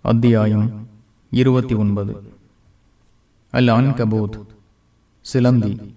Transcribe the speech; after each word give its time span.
அத்தியாயம் 0.00 0.88
இருபத்தி 1.30 1.74
ஒன்பது. 1.74 2.22
அல் 3.50 3.70
ஆன் 3.70 3.94
கபூத் 3.96 4.40
சிலந்தி 5.20 5.96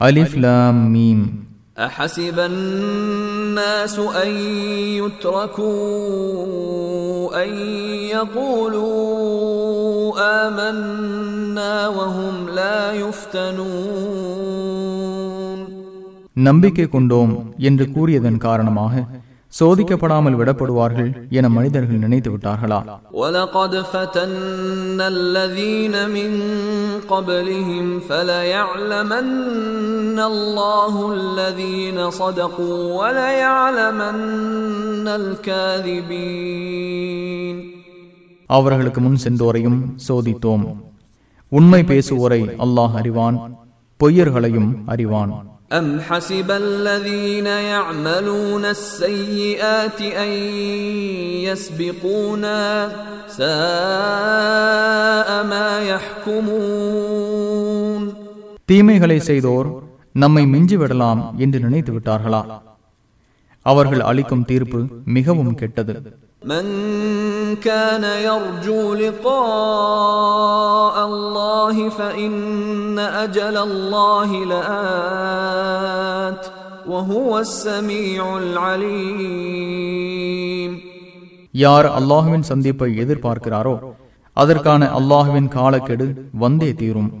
அலிஃப்லாம் 0.00 0.80
மீம். 0.94 1.42
أحسب 1.77 2.37
الناس 2.41 3.95
أن 4.23 4.29
يتركوا 5.99 7.43
أن 7.43 7.49
يقولوا 8.15 8.89
آمنا 10.41 11.87
وهم 11.89 12.49
لا 12.49 12.93
يفتنون 12.93 14.19
நம்பிக்கை 16.47 16.87
கொண்டோம் 16.87 17.53
என்று 17.59 17.91
கூறியதன் 17.91 18.37
காரணமாக 18.37 19.05
சோதிக்கப்படாமல் 19.53 20.37
விடப்படுவார்கள் 20.39 21.07
என 21.37 21.45
மனிதர்கள் 21.55 22.03
நினைத்து 22.05 22.29
விட்டார்களா 22.33 22.79
ولقد 23.13 23.73
فتنا 23.93 25.05
الذين 25.17 25.95
من 26.09 26.31
قبلهم 27.07 27.85
فليعلمن 28.09 29.27
الله 30.31 30.93
الذين 31.15 31.97
صدقوا 32.11 32.77
وليعلمن 32.99 34.17
الكاذبين 36.29 37.55
அவர்களுக்கு 38.49 38.99
முன் 39.01 39.19
சென்றோரையும் 39.23 39.79
சோதித்தோம் 40.07 40.63
உண்மை 41.51 41.81
பேசுவோரை 41.91 42.41
அல்லாஹ் 42.65 42.95
அறிவான் 42.99 43.37
பொய்யர்களையும் 43.99 44.69
அறிவான் 44.85 45.31
أم 45.71 46.01
حسب 46.01 46.51
الذين 46.57 47.45
يعملون 47.73 48.65
السيئات 48.67 49.99
أن 50.17 50.31
يسبقونا 51.47 52.59
ساء 53.39 55.29
ما 55.45 55.69
يحكمون 55.91 58.01
தீமைகளை 58.69 59.19
செய்தோர் 59.29 59.67
நம்மை 60.15 60.45
மிஞ்சி 60.45 60.77
விடலாம் 60.77 61.37
என்று 61.37 61.59
நினைத்து 61.59 61.91
விட்டார்களா 61.91 62.61
அவர்கள் 63.65 64.01
அளிக்கும் 64.01 64.45
தீர்ப்பு 64.45 64.87
மிகவும் 65.17 65.55
கெட்டது 65.55 66.22
من 66.43 66.65
كان 67.57 68.03
يرجو 68.23 68.93
لقاء 68.95 69.35
الله 71.05 71.89
فإن 71.91 72.33
أجل 72.99 73.57
الله 73.59 74.29
لآت 74.45 76.43
وهو 76.87 77.39
السميع 77.39 78.37
العليم 79.39 80.71
யார் 81.55 81.87
அல்லாஹுவின் 81.97 82.45
சந்திப்பை 82.49 82.89
எதிர்பார்க்கிறாரோ 83.03 83.75
அதற்கான 84.37 84.81
அல்லாஹுவின் 84.99 85.49
காலக்கெடு 85.49 86.05
வந்தே 86.35 86.71
தீரும் 86.73 87.11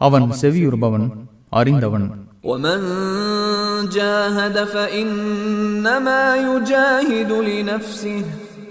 அவன் 0.00 0.26
செவியுறுபவன் 0.42 1.06
அறிந்தவன் 1.52 2.06
ومن 2.44 2.80
جاهد 3.98 4.56
فإنما 4.64 6.22
يجاهد 6.48 7.30
لنفسه 7.50 8.24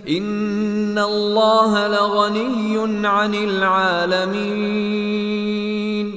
إن 0.10 0.98
الله 1.02 1.72
لغني 1.88 2.76
عن 3.08 3.34
العالمين 5.06 6.08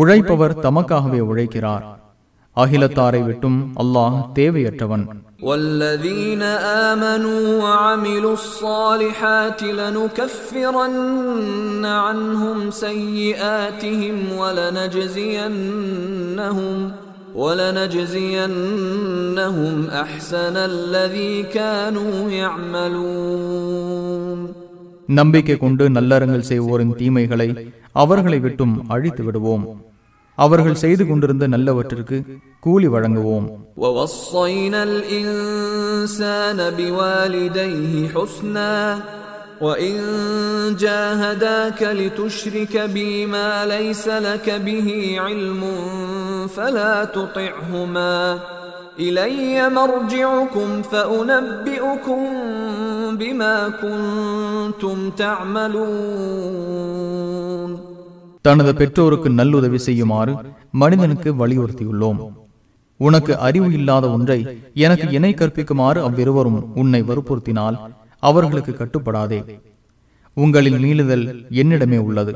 உழைப்பவர் 0.00 0.54
தமக்காகவே 0.64 1.20
உழைக்கிறார் 1.30 1.84
அகிலத்தாரை 2.56 3.20
விட்டும் 3.28 3.58
அல்லாஹ் 3.82 4.16
தேவையற்றவன் 4.38 5.04
والذين 5.42 6.42
آمنوا 6.90 7.44
وعملوا 7.62 8.36
الصالحات 8.40 9.60
لنكفرن 9.80 11.04
عنهم 12.04 12.58
سيئاتهم 12.84 14.16
ولنجزينهم 15.52 16.78
ولنجزينهم 18.54 19.74
أحسن 19.94 20.56
الذي 20.72 21.34
كانوا 21.54 22.14
يعملون 23.32 24.38
நம்பிக்கை 25.12 25.56
கொண்டு 25.56 25.84
நல்லறங்கள் 25.96 26.48
செய்வோரின் 26.50 26.96
தீமைகளை 27.00 27.48
அவர்களை 27.94 28.38
விட்டும் 28.40 28.74
அழித்து 28.94 29.22
விடுவோம் 29.24 29.64
அவர்கள் 30.38 30.80
செய்து 30.82 31.04
கொண்டிருந்த 31.04 31.44
நல்லவற்றிற்கு 31.54 32.16
கூலி 32.64 32.88
வழங்குவோம் 32.94 33.46
ووصينا 33.76 34.80
الإنسان 34.90 36.58
بوالديه 36.72 37.92
حسنا 38.14 38.72
وإن 39.60 39.94
جاهداك 40.76 41.82
لتشرك 41.92 42.74
بي 42.88 43.26
ما 43.26 43.66
ليس 43.66 44.08
لك 44.20 44.50
به 44.58 44.88
علم 45.18 45.62
فلا 46.48 47.04
تطعهما 47.06 48.38
إلي 48.98 49.68
مرجعكم 49.70 50.82
فأنبئكم 50.82 52.20
بما 53.14 53.56
كنتم 53.82 54.96
تعملون 56.82 57.70
தனது 58.44 58.72
பெற்றோருக்கு 58.74 59.28
நல்லுதவி 59.30 59.78
செய்யுமாறு 59.78 60.32
மனிதனுக்கு 60.74 61.30
வலியுறுத்தியுள்ளோம் 61.40 62.20
உனக்கு 63.00 63.32
அறிவு 63.38 63.68
இல்லாத 63.72 64.04
ஒன்றை 64.08 64.38
எனக்கு 64.76 65.06
இணை 65.10 65.32
கற்பிக்குமாறு 65.34 66.00
அவ்விருவரும் 66.06 66.58
உன்னை 66.80 67.00
வற்புறுத்தினால் 67.02 67.76
அவர்களுக்கு 68.26 68.72
கட்டுப்படாதே 68.74 69.40
உங்களில் 70.36 70.78
மீளுதல் 70.78 71.24
என்னிடமே 71.62 71.98
உள்ளது 72.08 72.34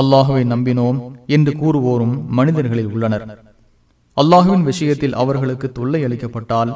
அல்லாஹுவை 0.00 0.42
நம்பினோம் 0.52 0.98
என்று 1.26 1.52
கூறுவோரும் 1.52 2.14
மனிதர்களில் 2.38 2.90
உள்ளனர். 2.94 3.24
அல்லாஹுவின் 4.16 4.62
விஷயத்தில் 4.62 5.14
அவர்களுக்கு 5.14 5.72
தொல்லை 5.72 6.00
அளிக்கப்பட்டால் 6.04 6.70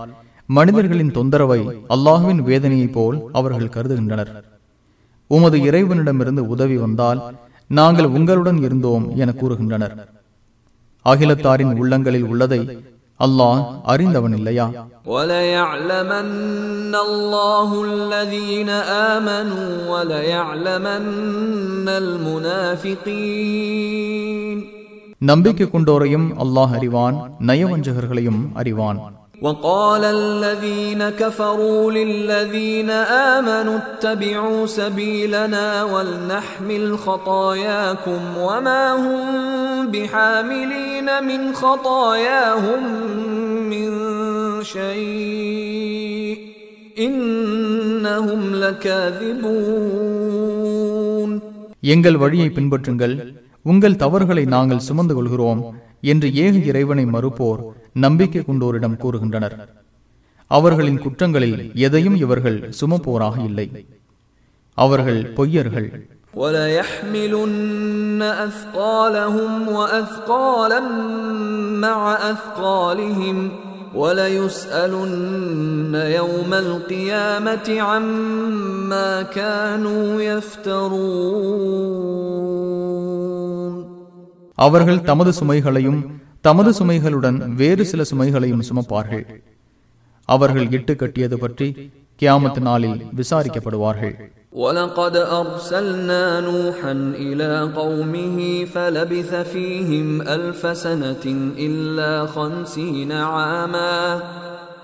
மனிதர்களின் 0.47 1.13
தொந்தரவை 1.13 1.61
அல்லாஹுவின் 1.89 2.41
வேதனையைப் 2.43 2.93
போல் 2.93 3.19
அவர்கள் 3.33 3.75
கருதுகின்றனர். 3.77 4.31
உமது 5.31 5.59
இறைவனிடமிருந்து 5.63 6.43
உதவி 6.55 6.77
வந்தால் 6.77 7.21
நாங்கள் 7.71 8.09
உங்களுடன் 8.17 8.59
இருந்தோம் 8.63 9.05
என 9.17 9.33
கூறுகின்றனர். 9.41 9.95
அகிலத்தாரின் 11.05 11.75
உள்ளங்களில் 11.77 12.27
உள்ளதை 12.33 12.61
அல்லாஹ் 13.21 13.61
அறிந்தவன் 13.93 14.35
இல்லையா 14.39 14.67
நம்பிக்கை 25.21 25.67
கொண்டோரையும் 25.67 26.29
அல்லாஹ் 26.45 26.73
அறிவான் 26.77 27.17
நயவஞ்சகர்களையும் 27.47 28.43
அறிவான். 28.55 28.99
وقال 29.42 30.04
الذين 30.04 31.10
كفروا 31.12 31.92
للذين 31.92 32.90
آمنوا 33.30 33.78
اتبعوا 33.78 34.66
سبيلنا 34.68 35.84
ولنحمل 35.84 36.98
خطاياكم 36.98 38.22
وما 38.38 38.84
هم 38.96 39.26
بحاملين 39.88 41.08
من 41.24 41.54
خطاياهم 41.54 42.82
من 43.70 43.90
شيء 44.66 46.36
إنهم 47.00 48.42
لكاذبون 50.16 51.32
எங்கள் 51.94 52.18
வழியை 52.18 52.50
பின்பற்றுங்கள் 52.50 53.16
உங்கள் 53.66 53.96
தவறுகளை 53.96 54.46
நாங்கள் 54.46 54.86
சுமந்து 54.88 55.14
கொள்கிறோம் 55.16 55.62
என்று 56.04 56.28
ஏக 56.36 56.54
இறைவனை 56.70 57.06
மறுப்போர் 57.06 57.62
நம்பிக்கை 57.96 58.42
கொண்டோரிடம் 58.44 59.00
கூறுகின்றனர் 59.04 59.56
அவர்களின் 60.52 61.00
குற்றங்களில் 61.00 61.58
எதையும் 61.86 62.16
இவர்கள் 62.16 62.60
சுமப்போராக 62.82 63.38
இல்லை 63.50 63.68
அவர்கள் 64.78 65.22
பொய்யர்கள் 65.38 65.90
وليحملن 66.36 68.22
أثقالهم 68.48 69.52
وأثقالا 69.70 70.82
مع 71.86 72.00
أثقالهم 72.34 73.38
وليسألن 73.96 75.94
يوم 76.20 76.52
القيامة 76.66 77.68
عما 77.82 79.12
كانوا 79.38 80.22
يفترون 81.66 83.29
அவர்கள் 84.60 85.06
தமது 85.10 85.32
சுமைகளையும் 85.40 86.00
தமது 86.42 86.72
சுமைகளுடன் 86.80 87.38
வேறு 87.56 87.84
சில 87.86 88.02
சுமைகளையும் 88.04 88.66
சுமப்பார்கள் 88.70 89.26
அவர்கள் 90.30 90.68
இட்டு 90.72 90.94
கட்டியது 90.96 91.38
பற்றி 91.38 91.68
கியாமத் 92.22 92.62
நாளில் 92.68 93.00
விசாரிக்கப்படுவார்கள் 93.20 94.16
ولقد 94.56 95.16
أرسلنا 95.42 96.24
نوحا 96.42 96.94
إلى 97.26 97.52
قومه 97.76 98.38
فلبث 98.66 99.32
فيهم 99.54 100.08
ألف 100.28 100.62
سنة 100.78 101.26
إلا 101.68 102.12
خمسين 102.28 103.12
عاما 103.34 103.96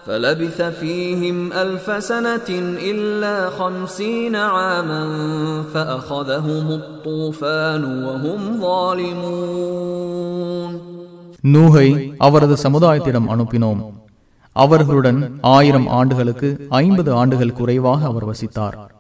فلبث 0.07 0.61
فيهم 0.61 1.53
ألف 1.55 2.03
سنة 2.03 2.49
إلا 2.83 3.51
خمسين 3.51 4.35
عاما 4.35 5.03
فأخذهم 5.73 6.71
الطوفان 6.71 8.05
وهم 8.05 8.61
ظالمون 8.61 10.71
நூகை 11.45 12.13
அவரது 12.17 12.57
சமுதாயத்திடம் 12.65 13.29
அனுப்பினோம் 13.29 13.93
அவர்களுடன் 14.55 15.39
ஆயிரம் 15.51 15.91
ஆண்டுகளுக்கு 15.91 16.69
ஐம்பது 16.79 17.13
ஆண்டுகள் 17.13 17.51
குறைவாக 17.51 18.05
அவர் 18.05 18.25
வசித்தார் 18.25 18.94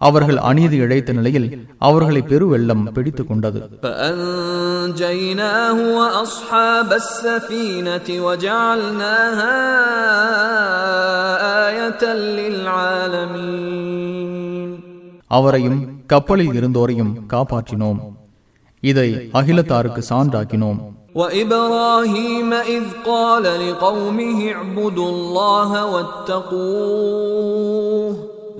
அவர்கள் 0.00 0.38
அநீதி 0.48 0.76
இழைத்த 0.84 1.12
நிலையில் 1.12 1.46
அவர்களை 1.86 2.22
பெருவெள்ளம் 2.30 2.84
பிடித்துக் 2.96 3.28
கொண்டது 3.30 3.58
فأنجيناه 3.84 5.78
وأصحاب 5.98 6.90
السفينة 6.94 8.08
وجعلناها 8.26 9.54
آية 11.68 12.02
للعالمين 13.64 14.80
அவரையும் 15.30 16.04
கப்பலில் 16.06 16.52
இருந்தோரையும் 16.52 17.26
காப்பாற்றினோம் 17.32 18.00
இதை 18.82 19.08
அகிலத்தாருக்கு 19.38 20.02
சான்றாக்கினோம் 20.10 20.80
وإبراهيم 21.14 22.50
إذ 22.74 22.84
قال 23.06 23.42
لقومه 23.62 24.52
اعبدوا 24.52 25.08
الله 25.08 25.70
واتقوه 25.94 27.34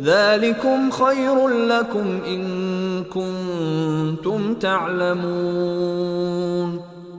ذلكم 0.05 0.90
خير 0.93 1.37
لكم 1.69 2.06
إن 2.26 2.43
كنتم 3.06 4.40
تعلمون 5.64 6.70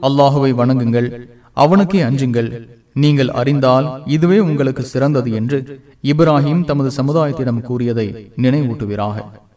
அல்லாஹுவை 0.06 0.50
வணங்குங்கள் 0.52 1.08
அவனுக்கே 1.56 2.00
அஞ்சுங்கள் 2.06 2.48
நீங்கள் 2.96 3.30
அறிந்தால் 3.40 3.86
இதுவே 4.14 4.38
உங்களுக்கு 4.48 4.82
சிறந்தது 4.84 5.30
என்று 5.38 5.58
இப்ராஹிம் 6.04 6.62
தமது 6.70 6.90
சமுதாயத்திடம் 6.98 7.64
கூறியதை 7.68 8.08
நினைவூட்டுவீராக 8.44 9.16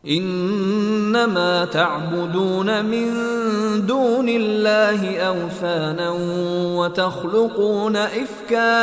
إنما 0.09 1.51
تعبدون 1.71 2.69
من 2.85 3.05
دون 3.85 4.27
الله 4.31 4.99
أوثانا 5.21 6.09
وتخلقون 6.79 7.95
إفكا 7.95 8.77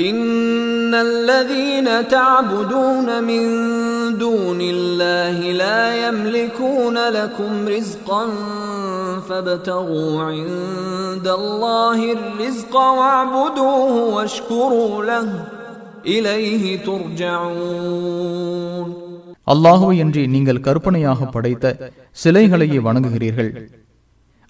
إن 0.00 0.94
الذين 0.96 2.08
تعبدون 2.08 3.08
من 3.22 3.44
دون 4.18 4.60
الله 4.64 5.36
لا 5.54 6.08
يملكون 6.08 6.96
لكم 7.10 7.68
رزقا 7.68 8.24
فابتغوا 9.28 10.22
عند 10.24 11.26
الله 11.30 11.98
الرزق 12.12 12.74
واعبدوه 12.76 13.94
واشكروا 14.14 15.04
له 15.04 15.26
إليه 16.06 16.64
ترجعون 17.80 18.88
அல்லாஹுவை 19.46 19.96
அன்றி 20.00 20.22
நீங்கள் 20.26 20.64
கற்பனையாக 20.66 21.20
படைத்த 21.34 21.64
சிலைகளையே 22.16 22.78
வணங்குகிறீர்கள் 22.78 23.50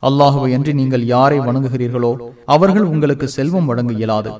அல்லாஹுவை 0.02 0.50
அன்றி 0.56 0.72
நீங்கள் 0.74 1.04
யாரை 1.06 1.38
வணங்குகிறீர்களோ 1.40 2.12
அவர்கள் 2.54 2.86
உங்களுக்கு 2.92 3.26
செல்வம் 3.36 3.68
வழங்க 3.70 3.92
இயலாது 3.92 4.30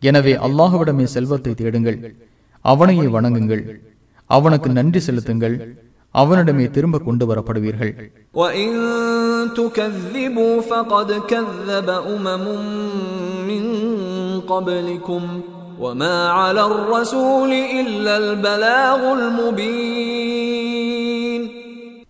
எனவே 0.00 0.34
அல்லாஹுவிடமே 0.36 1.04
செல்வத்தை 1.04 1.54
தேடுங்கள். 1.54 2.16
அவனையே 2.60 3.02
வணங்குங்கள். 3.02 3.64
அவனுக்கு 4.26 4.70
நன்றி 4.70 5.00
செலுத்துங்கள். 5.00 5.84
அவனிடமே 6.10 6.70
திரும்ப 6.70 6.98
கொண்டு 6.98 7.34
வரப்படுவீர்கள் 7.34 8.10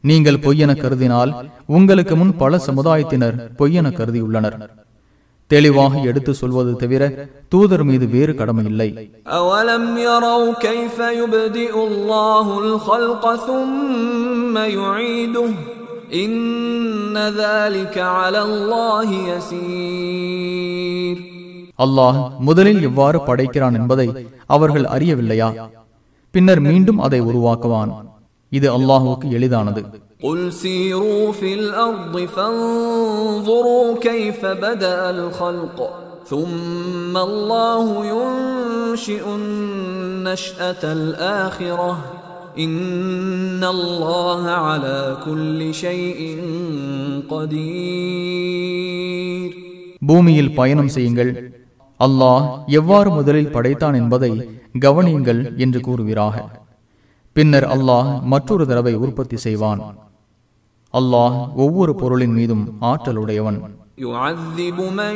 நீங்கள் 0.01 0.39
பொய்யென 0.39 0.75
கருதினால் 0.75 1.51
உங்களுக்கு 1.67 2.17
முன் 2.17 2.37
பல 2.37 2.57
சமுதாயத்தினர் 2.57 3.37
பொய்யென 3.59 3.91
கருதியுள்ளனர். 3.91 4.86
தெளிவாக 5.52 5.94
எடுத்து 6.10 6.32
சொல்வது 6.34 6.72
தவிர 6.76 7.04
தூதர் 7.52 7.86
மீது 7.90 8.06
வேறு 8.16 8.34
கடமை 8.36 8.64
இல்லை 8.72 8.90
أولم 9.42 9.84
يروا 10.04 10.48
كيف 10.60 10.98
يبدئ 11.20 11.74
الله 11.90 12.48
الخلق 12.66 13.24
ثم 13.48 14.56
يعيده 14.78 15.50
إن 16.16 17.16
ذلك 17.42 17.96
على 18.18 18.40
الله 18.44 19.10
يسير 19.32 21.18
அல்லாஹ் 21.80 22.18
முதலில் 22.40 22.82
எவ்வாறு 22.82 23.18
படைக்கிறான் 23.20 23.78
என்பதை 23.80 24.08
அவர்கள் 24.48 24.86
அறியவில்லையா 24.96 25.50
பின்னர் 26.34 26.62
மீண்டும் 26.62 27.00
அதை 27.00 27.20
உருவாக்குவான் 27.22 27.92
இது 28.52 28.68
அல்லாஹுவுக்கு 28.78 29.28
எளிதானது 29.30 29.82
قل 30.22 30.40
سيروا 30.54 31.32
في 31.32 31.54
الأرض 31.54 32.16
فانظروا 32.28 34.00
كيف 34.00 34.46
بدأ 34.46 35.10
الخلق 35.10 35.78
ثم 36.26 37.18
الله 37.20 37.86
ينشئ 38.08 39.24
النشأة 39.36 40.84
الآخرة 40.94 41.92
إن 42.58 43.64
الله 43.66 44.44
على 44.62 45.18
كل 45.26 45.60
شيء 45.76 46.20
قدير 48.62 49.52
பூமியில் 50.02 50.54
பயணம் 50.54 50.90
செய்யுங்கள் 50.90 51.32
அல்லாஹ் 52.00 52.46
எவ்வாறு 52.72 53.10
முதலில் 53.10 53.52
படைத்தான் 53.52 53.96
என்பதை 53.96 54.32
கவனியுங்கள் 54.80 55.42
என்று 55.58 55.80
கூறுவீராக 55.80 56.36
பின்னர் 57.36 57.68
அல்லாஹ் 57.76 58.10
மற்றொரு 58.24 58.64
தடவை 58.68 58.94
உற்பத்தி 58.96 59.38
செய்வான் 59.38 59.82
அல்லாஹ் 60.96 61.34
ஒவ்வொரு 61.64 61.92
பொருளின் 62.02 62.36
மீதும் 62.40 62.64
ஆற்றலுடையவன் 62.92 63.60
يعذب 64.06 64.78
من 64.94 65.16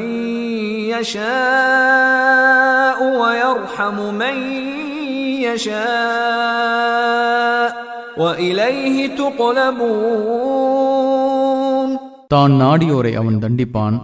يشاء 0.95 2.99
ويرحم 3.21 3.97
من 4.15 4.35
يشاء 6.35 7.67
وإليه 8.17 8.97
تقلبون 10.55 11.89
தான் 12.33 12.53
நாடியோரை 12.61 13.11
அவன் 13.21 13.37
தண்டிப்பான் 13.43 13.97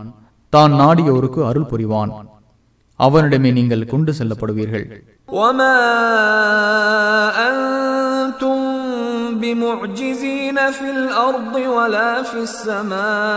தான் 0.54 0.74
நாடியோருக்கு 0.82 1.40
அருள் 1.50 1.70
புரிவான் 1.72 2.12
அவனிடமே 3.00 3.50
நீங்கள் 3.58 3.90
கொண்டு 3.94 4.12
செல்லப்படுவீர்கள் 4.18 4.86
وما 5.32 5.76
أنتم 7.40 7.65
بمعجزين 9.46 10.58
في 10.72 10.88
الارض 10.92 11.56
ولا 11.70 12.12
في 12.24 12.40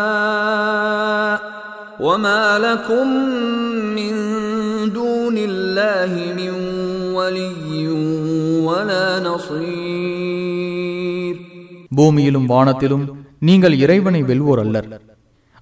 السماء 0.05 1.37
وما 2.01 2.59
لكم 2.59 3.07
من 3.99 4.15
دون 4.93 5.37
الله 5.41 6.11
من 6.39 6.53
ولي 7.15 7.89
ولا 8.69 9.07
نصير 10.15 11.35
பூமியிலும் 11.91 12.47
வானத்திலும் 12.47 13.05
நீங்கள் 13.39 13.75
இறைவனை 13.79 14.21
வெல்வோர் 14.23 14.61
அல்லர் 14.61 14.89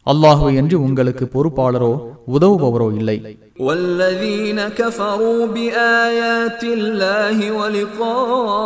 அல்லாஹுவை 0.07 0.53
என்று 0.61 0.77
உங்களுக்கு 0.87 1.25
பொறுப்பாளரோ 1.35 1.93
உதவுபவரோ 2.35 2.89
இல்லை 3.01 3.19
والذين 3.61 4.69
كفروا 4.73 5.47
بآيات 5.49 6.63
الله 6.77 7.53
ولقائه 7.53 8.63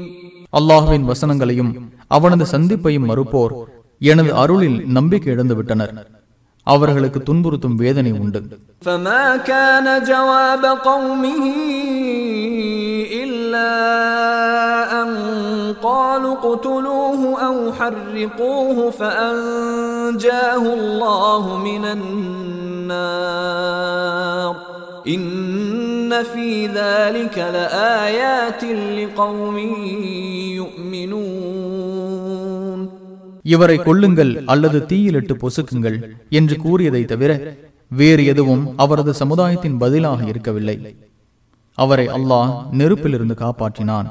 அல்லாஹுவின் 0.52 1.04
வசனங்களையும் 1.04 1.72
அவனது 2.10 2.44
சந்திப்பையும் 2.52 3.06
மறுப்போர் 3.10 3.52
எனது 4.00 4.30
அருளில் 4.34 4.78
நம்பிக்கை 4.88 5.30
இழந்து 5.32 5.54
விட்டனர் 5.58 5.92
அவர்களுக்கு 6.66 7.20
துன்புறுத்தும் 7.22 7.78
வேதனை 7.82 8.12
உண்டு 8.22 8.40
فما 8.86 9.24
كان 9.50 9.86
جواب 10.04 10.64
قومه 10.88 11.42
إلا 13.22 13.72
أن 15.00 15.08
قالوا 15.82 16.34
اقتلوه 16.34 17.22
أو 17.46 17.56
حرقوه 17.72 18.78
فأنجاه 18.90 20.64
الله 20.74 21.44
من 21.58 21.84
النار 23.20 24.52
إن 25.06 26.10
في 26.24 26.48
ذلك 26.68 27.36
لآيات 27.56 28.62
لقوم 28.98 29.56
يؤمنون 30.60 31.43
இவரை 33.52 33.76
கொல்லுங்கள் 33.86 34.32
அல்லது 34.52 34.78
தீயிலிட்டு 34.90 35.34
பொசுக்குங்கள் 35.42 35.98
என்று 36.38 36.56
கூறியதை 36.64 37.02
தவிர 37.12 37.32
வேறு 37.90 38.24
எதுவும் 38.32 38.64
அவரது 38.82 39.12
சமுதாயத்தின் 39.22 39.78
பதிலாக 39.82 40.20
இருக்கவில்லை 40.32 40.76
அவரை 41.78 42.06
அல்லாஹ் 42.16 42.50
நெருப்பிலிருந்து 42.80 43.36
காப்பாற்றினான் 43.42 44.08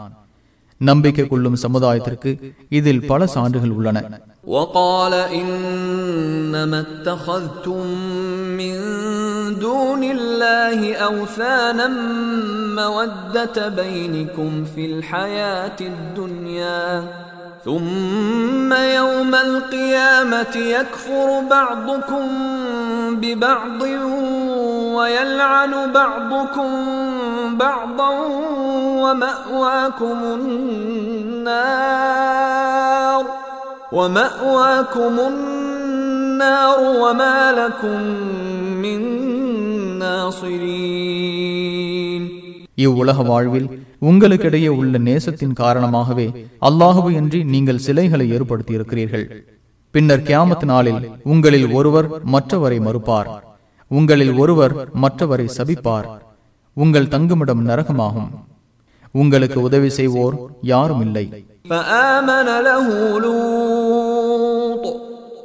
நம்பிக்கை 0.82 1.26
கொள்ளும் 1.26 1.62
சமுதாயத்திற்கு 1.64 2.32
இதில் 2.78 3.06
பல 3.12 3.22
சான்றுகள் 3.36 3.76
உள்ளன 3.78 3.98
وقال 4.48 5.14
إنما 5.42 6.80
اتخذتم 6.82 7.82
من 8.60 8.76
دون 9.60 10.04
الله 10.16 10.80
أوثانا 11.10 11.88
مودة 12.76 13.58
بينكم 13.72 14.52
في 14.66 14.84
الحياة 14.86 15.80
الدنيا 15.84 16.84
ثم 17.66 18.74
يوم 18.74 19.36
القيامة 19.36 20.56
يكفر 20.56 21.28
بعضكم 21.50 22.26
ببعض 23.22 23.82
ويلعن 24.98 25.92
بعضكم 25.92 26.70
بعضا 27.58 28.10
ومأواكم 29.04 30.18
النار 31.60 33.26
ومأواكم 33.92 35.14
النار 35.30 36.80
وما 37.04 37.52
لكم 37.52 38.00
من 38.84 39.00
ناصرين 40.90 42.24
இவ்வுலக 42.86 43.18
வாழ்வில் 43.32 43.70
உங்களுக்கிடையே 44.04 44.72
உள்ள 44.80 44.98
நேசத்தின் 45.08 45.56
காரணமாகவே 45.62 46.28
அல்லாஹுவையன்றி 46.70 47.42
நீங்கள் 47.54 47.84
சிலைகளை 47.86 48.28
ஏற்படுத்தி 48.38 48.74
இருக்கிறீர்கள் 48.74 49.26
பின்னர் 49.94 50.26
கியாமத் 50.28 50.66
நாளில் 50.66 51.02
உங்களில் 51.26 51.68
ஒருவர் 51.74 52.10
மற்றவரை 52.34 52.80
மறுப்பார் 52.88 53.30
உங்களில் 53.92 54.34
ஒருவர் 54.38 54.74
மற்றவரை 55.04 55.48
சபிப்பார் 55.58 56.10
உங்கள் 56.78 57.12
தங்குமிடம் 57.14 57.64
நரகமாகும் 57.70 58.30
உங்களுக்கு 59.16 59.60
உதவி 59.68 59.92
செய்வோர் 60.00 60.36
யாரும் 60.66 61.04
இல்லை 61.08 61.26
فآمن 61.66 62.48
له 62.68 62.88
لوط 63.20 64.86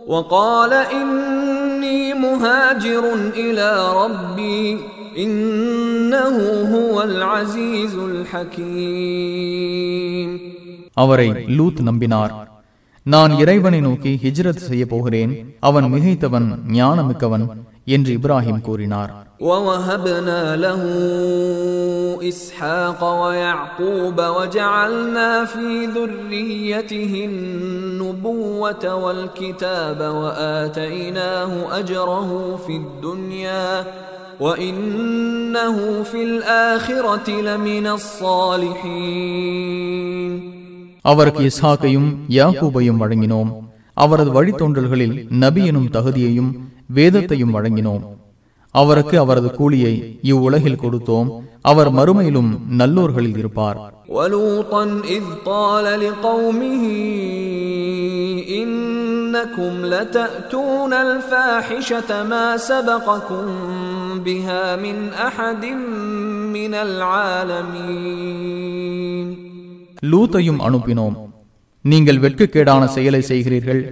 وقال 0.07 0.73
إني 0.95 2.01
مهاجر 2.17 3.05
إلى 3.37 3.71
ربي 4.01 4.63
إنه 5.19 6.37
هو 6.75 6.97
العزيز 7.03 7.95
الحكيم 9.25 10.31
அவரை 10.97 11.29
லூத் 11.57 11.81
நம்பினார் 11.89 12.33
நான் 13.07 13.33
இறைவனை 13.43 13.81
நோக்கி 13.87 14.13
ஹிஜ்ரத் 14.25 14.67
செய்ய 14.69 14.85
போகிறேன் 14.93 15.33
அவன் 15.69 15.87
மிகைத்தவன் 15.95 16.49
ஞானமிக்கவன் 16.77 17.47
என்று 17.95 18.11
இப்ராஹிம் 18.19 18.65
கூறினார் 18.69 19.13
ووهبنا 19.41 20.43
له 20.57 20.81
إسحاق 22.23 23.01
ويعقوب 23.23 24.19
وجعلنا 24.37 25.31
في 25.45 25.69
ذريته 25.87 27.13
النبوة 27.31 28.85
والكتاب 28.97 30.01
وآتيناه 30.21 31.53
أجره 31.81 32.31
في 32.65 32.75
الدنيا 32.77 33.69
وإنه 34.41 35.77
في 36.03 36.21
الآخرة 36.23 37.29
لمن 37.41 37.87
الصالحين 39.05 40.33
அவருக்கு 41.05 41.43
இஸ்ஹாக்கையும் 41.51 42.09
யாக்கூபையும் 42.31 43.01
வழங்கினோம் 43.03 43.51
அவரது 43.97 44.31
வழித்தோன்றல்களில் 44.31 45.15
நபி 45.43 45.63
எனும் 45.71 45.91
தகுதியையும் 45.97 46.51
வேதத்தையும் 46.91 47.55
வழங்கினோம் 47.57 48.05
அவருக்கு 48.75 49.17
அவரது 49.19 49.49
கூலியை 49.59 49.95
இவ்வுலகில் 50.31 50.81
கொடுத்தோம் 50.83 51.29
அவர் 51.63 51.91
மறுமையிலும் 51.99 52.51
நல்லோர்களில் 52.81 53.39
இருப்பார் 53.43 53.79
ولوطا 54.11 54.83
إذ 55.09 55.25
قال 59.39 59.39
لقومه 59.39 59.45
إنكم 59.45 59.87
لتأتون 59.87 60.93
الفاحشة 60.93 62.23
ما 62.23 62.57
سبقكم 62.57 63.45
بها 64.19 64.77
من 64.77 65.13
أحد 65.13 65.65
من 66.53 66.75
العالمين 67.95 69.29
லூத்தையும் 70.13 70.61
அனுப்பினோம் 70.61 71.15
நீங்கள் 71.85 72.19
வெட்கக்கேடான 72.19 72.87
செயலை 72.87 73.21
செய்கிறீர்கள் 73.21 73.83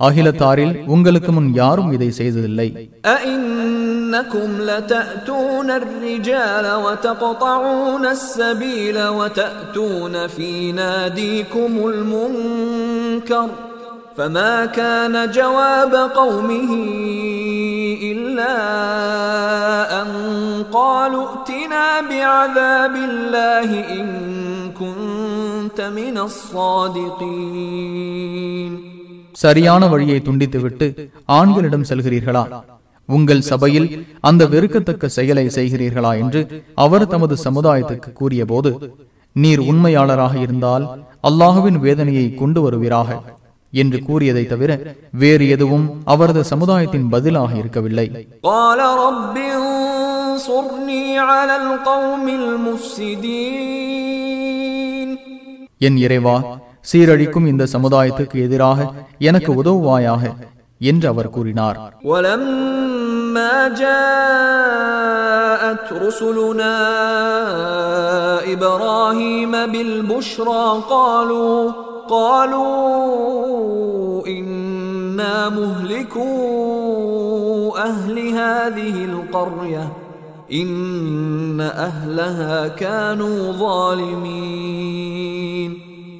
அகிலத்தாரில் 0.00 0.84
உங்களுக்கு 0.86 1.32
முன் 1.32 1.52
யாரும் 1.54 1.92
இதை 1.92 2.10
செய்ததில்லை 2.10 2.68
أئنكم 3.06 4.60
لتأتون 4.60 5.70
الرجال 5.70 6.74
وتقطعون 6.74 8.06
السبيل 8.06 9.08
وتأتون 9.08 10.26
في 10.26 10.72
ناديكم 10.72 11.72
المنكر 11.88 13.48
فما 14.20 14.66
كان 14.68 15.14
جواب 15.32 15.92
قومه 16.14 16.70
إلا 18.04 18.56
أن 19.92 20.08
قالوا 20.72 21.26
ائتنا 21.28 21.86
بعذاب 22.02 22.94
الله 23.08 23.68
إن 23.92 24.06
كنت 24.72 25.78
من 25.92 26.16
الصادقين 27.48 28.72
சரியான 29.36 29.82
வழியை 29.92 30.18
துண்டித்துவிட்டு 30.20 30.86
ஆண்களிடம் 31.38 31.88
செல்கிறீர்களா 31.90 32.44
உங்கள் 33.08 33.42
சபையில் 33.50 33.88
அந்த 34.20 34.42
வெறுக்கத்தக்க 34.46 35.08
செயலை 35.16 35.44
செய்கிறீர்களா 35.56 36.12
என்று 36.22 36.40
அவர் 36.84 37.04
தமது 37.12 37.34
சமுதாயத்துக்கு 37.44 38.10
கூறியபோது 38.12 38.70
நீர் 39.36 39.62
உண்மையாளராக 39.70 40.34
இருந்தால் 40.38 40.84
அல்லாஹுவின் 41.28 41.78
வேதனையை 41.84 42.26
கொண்டு 42.40 42.60
வருவீராக 42.66 43.10
என்று 43.71 44.03
கூறியதை 44.03 44.45
தவிர 44.45 44.95
வேறு 45.11 45.49
எதுவும் 45.49 46.01
அவரது 46.05 46.43
சமுதாயத்தின் 46.43 47.09
பதிலாக 47.09 47.55
இருக்கவில்லை. 47.55 48.27
என் 55.77 55.97
இறைவா 55.97 56.59
சீரழிக்கும் 56.93 57.47
இந்த 57.47 57.63
சமுதாயத்துக்கு 57.63 58.41
எதிராக 58.41 58.93
எனக்கு 59.19 59.63
உதவுவாயாக 59.63 60.35
என்று 60.79 61.07
அவர் 61.07 61.29
கூறினார். 61.29 61.97
ما 63.33 63.67
جاءت 63.67 65.13
رسلنا 65.93 66.77
إبراهيم 68.53 69.51
بالبشرى 69.51 70.83
قالوا 70.89 71.71
قالوا 72.09 73.11
إنا 74.27 75.49
مهلكو 75.49 76.21
أهل 77.77 78.19
هذه 78.19 79.05
القرية 79.05 79.93
إن 80.51 81.61
أهلها 81.61 82.67
كانوا 82.67 83.51
ظالمين. 83.51 85.11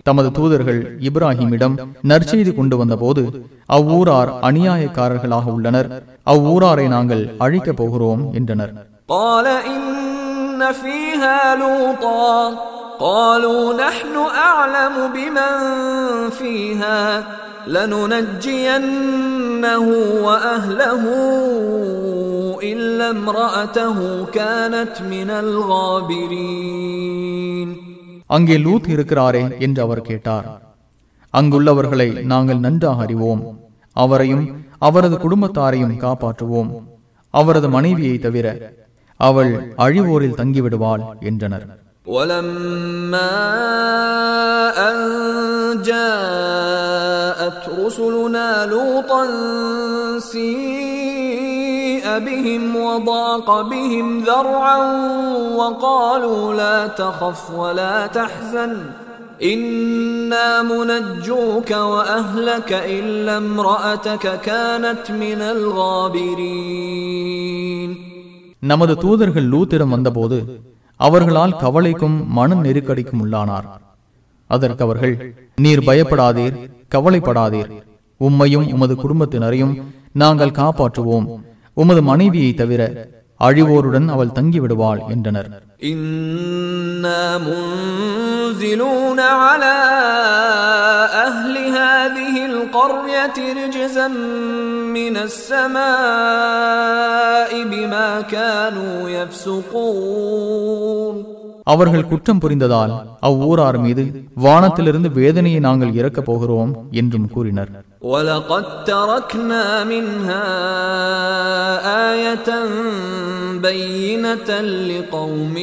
தமது 0.03 0.29
தூதர்கள் 0.31 0.81
இப்ராஹிமிடம் 1.09 1.77
நற்செய்தி 2.11 2.53
கொண்டு 2.55 2.77
வந்தபோது 2.77 3.23
அவ்வூரார் 3.69 4.31
அநியாயக்காரர்களாக 4.49 5.47
உள்ளனர் 5.53 5.89
அவ்வூராரை 6.27 6.87
நாங்கள் 6.89 7.25
அழிக்கப் 7.47 7.81
போகிறோம் 7.81 8.25
என்றனர் 8.41 8.75
قال 9.09 9.47
إن 9.69 9.85
فيها 10.75 11.39
لوطا 11.57 12.31
قالوا 13.01 13.65
نحن 13.77 14.15
أعلم 14.43 14.95
بمن 15.15 15.55
فيها 16.31 17.01
لننجينه 18.47 19.87
وأهله 20.23 21.03
إلا 22.65 23.11
امرأته 23.11 23.99
كانت 24.33 25.03
من 25.05 25.31
الغابرين 26.47 27.69
அங்கே 28.31 28.57
லூத் 28.59 28.89
இருக்கிறாரே 28.89 29.45
என்று 29.59 29.81
அவர் 29.83 30.03
கேட்டார் 30.03 30.47
அங்குள்ளவர்களை 31.35 32.09
நாங்கள் 32.25 32.61
நன்றாக 32.61 33.03
அறிவோம் 33.03 33.43
அவரையும் 33.97 34.45
அவரது 34.81 35.17
குடும்பத்தாரையும் 35.17 35.97
காப்பாற்றுவோம் 36.05 36.71
அவரது 37.35 37.69
மனைவியை 37.69 38.17
தவிர 38.19 38.47
அவள் 39.21 39.53
அழிவோரில் 39.85 40.39
தங்கிவிடுவாள் 40.41 41.05
என்றனர் 41.31 41.67
ولما 42.07 43.35
أن 44.87 44.97
جاءت 45.91 47.61
رسلنا 47.81 48.49
لوطا 48.67 49.23
سيء 50.33 51.00
بهم 52.19 52.63
وضاق 52.79 53.49
بهم 53.63 54.07
ذرعا 54.21 54.79
وقالوا 55.57 56.55
لا 56.55 56.79
تخف 56.95 57.51
ولا 57.53 58.07
تحزن 58.09 58.73
إنا 59.45 60.49
منجوك 60.65 61.71
وأهلك 61.85 62.71
إلا 62.73 63.35
امرأتك 63.39 64.25
كانت 64.43 65.05
من 65.15 65.41
الغابرين 66.57 67.91
நமது 68.63 68.95
தூதர்கள் 68.97 69.51
லூத்திடம் 69.53 69.93
வந்தபோது 69.95 70.39
அவர்களால் 71.01 71.59
கவலைக்கும் 71.61 72.17
மன 72.29 72.55
நெருக்கடிக்கும் 72.63 73.21
உள்ளானார் 73.25 73.67
அதற்கு 74.51 74.83
அவர்கள் 74.83 75.15
நீர் 75.57 75.83
பயப்படாதீர் 75.89 76.57
கவலைப்படாதீர் 76.95 77.71
உம்மையும் 78.21 78.67
உமது 78.75 78.95
குடும்பத்தினரையும் 78.95 79.75
நாங்கள் 80.23 80.59
காப்பாற்றுவோம் 80.61 81.27
உமது 81.82 82.02
மனைவியை 82.02 82.54
தவிர 82.54 82.82
அழிவோருடன் 83.40 84.08
அவள் 84.08 84.36
தங்கிவிடுவாள் 84.36 85.02
என்றனர். 85.08 85.50
இன்ன 85.92 87.06
منزلون 92.61 92.61
على 92.61 92.61
أهل 92.61 92.61
هذه 92.61 92.61
القرية 92.61 93.37
رجزا 93.67 94.09
من 94.89 95.17
السماء 95.17 95.83
بما 97.65 98.21
كانوا 98.21 99.11
يفسقون 99.11 101.27
அவர்கள் 101.67 102.05
குற்றம் 102.05 102.41
புரிந்ததால் 102.41 102.93
அவ்வூரார் 103.21 103.79
மீது 103.79 104.25
வானத்திலிருந்து 104.35 105.09
வேதனையை 105.09 105.61
நாங்கள் 105.61 105.93
இறக்கப் 105.93 106.25
போகிறோம் 106.25 106.89
என்றும் 106.91 107.29
கூறினர் 107.29 107.85
ولقد 108.01 108.85
تركنا 108.85 109.85
منها 109.85 110.45
آية 112.13 112.49
بينة 113.63 114.61
لقوم 114.91 115.57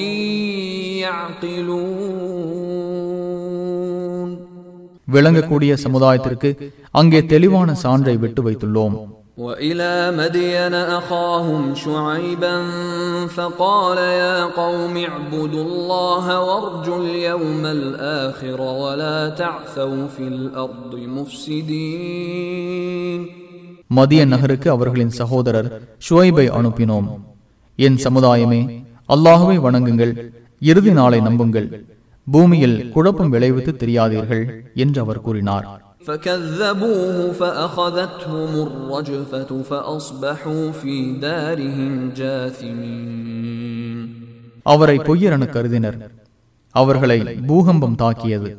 يعقلون 0.97 2.16
விளங்கக்கூடிய 5.07 5.71
சமுதாயத்திற்கு 5.83 6.49
அங்கே 6.93 7.21
தெளிவான 7.33 7.69
சான்றை 7.83 8.15
விட்டு 8.23 8.41
வைத்துள்ளோம் 8.47 8.95
وإلى 9.39 9.93
مدين 10.13 10.73
أخاهم 10.99 11.61
شعيبا 11.75 12.55
فقال 13.27 13.97
يا 14.17 14.37
قوم 14.53 14.93
اعبدوا 14.99 15.63
الله 15.63 16.25
وارجوا 16.41 16.97
اليوم 16.97 17.63
الآخر 17.67 18.59
ولا 18.81 19.19
تعثوا 19.31 20.07
في 20.07 20.23
الأرض 20.27 20.93
مفسدين 22.23 23.19
மதிய 23.89 24.21
நகருக்கு 24.25 24.67
அவர்களின் 24.69 25.13
சகோதரர் 25.19 25.67
ஷுவைபை 26.05 26.45
அனுப்பினோம் 26.57 27.07
என் 27.79 27.97
சமுதாயமே 28.05 28.61
அல்லாஹுவை 29.09 29.57
வணங்குங்கள் 29.59 30.13
இறுதி 30.61 30.91
நாளை 30.91 31.19
நம்புங்கள் 31.21 31.67
பூமியில் 32.27 32.77
குழப்பம் 32.89 33.29
விளைவித்து 33.29 33.71
தெரியாதீர்கள் 33.75 34.45
என்று 34.75 34.99
அவர் 35.01 35.25
கூறினார் 35.27 35.67
فكذبوه 36.07 37.17
فأخذتهم 37.39 38.51
الرجفة 38.67 39.51
فأصبحوا 39.69 40.65
في 40.71 40.95
دارهم 41.19 41.93
جاثمين 42.21 43.97
அவரை 44.65 44.97
பொய்யரென 44.99 45.43
கருதினர் 45.45 45.97
அவர்களை 46.75 47.17
பூகம்பம் 47.49 47.95
தாக்கியது 47.95 48.49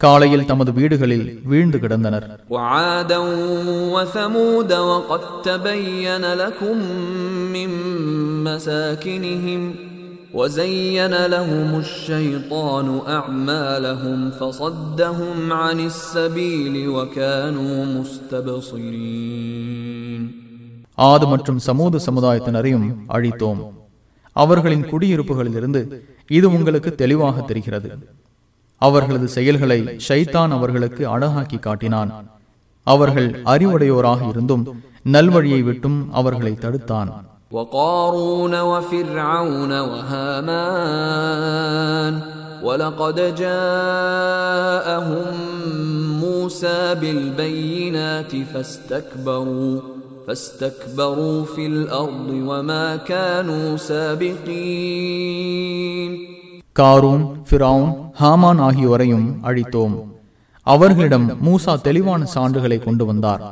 காலையில் 0.00 0.46
தமது 0.46 0.70
வீடுகளில் 0.72 1.26
வீழ்ந்து 1.44 1.78
கிடந்தனர் 1.78 2.26
وعادا 2.50 3.20
وثمود 3.94 4.72
وقد 4.90 5.22
تبين 5.42 6.24
لكم 6.34 6.76
من 7.54 7.70
مساكنهم 8.48 9.62
وزين 10.32 11.12
لهم 11.26 11.70
الشيطان 11.80 12.86
أعمالهم 13.10 14.18
فصدهم 14.32 15.38
عن 15.54 15.78
السبيل 15.82 16.74
وكانوا 16.88 17.76
مستبصرين 18.88 20.22
ஆது 21.04 21.24
மற்றும் 21.26 21.60
சமூக 21.60 21.98
சமுதாயத்தினரையும் 22.06 22.86
அழித்தோம் 23.16 23.60
அவர்களின் 24.36 24.84
குடியிருப்புகளிலிருந்து 24.90 25.80
இது 26.30 26.46
உங்களுக்கு 26.48 26.90
தெளிவாக 26.94 27.36
தெரிகிறது 27.42 27.88
அவர்களது 28.82 29.26
செயல்களை 29.36 29.78
ஷைத்தான் 30.06 30.52
அவர்களுக்கு 30.54 31.02
அழகாக்கி 31.06 31.58
காட்டினான் 31.58 32.10
அவர்கள் 32.86 33.28
அறிவுடையோராக 33.52 34.20
இருந்தும் 34.28 34.64
நல்வழியை 35.06 35.60
விட்டும் 35.62 35.98
அவர்களை 36.12 36.52
தடுத்தான் 36.56 37.10
وقارون 37.52 38.54
وفرعون 38.62 39.72
وهامان 41.10 42.14
ولقد 42.62 43.16
جاءهم 43.36 45.26
موسى 46.20 46.94
بالبينات 46.94 48.32
فاستكبروا 48.52 49.74
فاستكبروا 50.26 51.44
في 51.46 51.66
الأرض 51.66 52.28
وما 52.46 52.86
كانوا 53.04 53.66
سابقين 54.78 56.12
காரூன் 56.76 57.24
ஃபிரவுன் 57.48 57.88
ஹாமான் 58.20 58.60
ஆகியோரையும் 58.60 59.26
அழித்தோம் 59.42 59.94
அவர்களிடம் 60.66 61.26
மூசா 61.46 61.72
தெளிவான 61.80 62.20
சான்றுகளை 62.34 62.78
கொண்டு 62.78 63.04
வந்தார் 63.04 63.42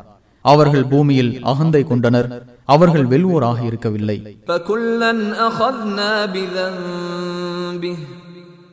அவர்கள் 0.45 0.87
பூமியில் 0.87 1.33
அகந்தை 1.45 1.83
கொண்டனர் 1.85 2.29
அவர்கள் 2.65 3.07
வெல்வோராக 3.07 3.59
இருக்கவில்லை 3.65 4.19
فكلا 4.49 5.13
أخذنا 5.49 6.11
بذنبه 6.27 7.99